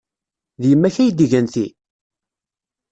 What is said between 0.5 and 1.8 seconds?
D yemma-k ay d-igan ti?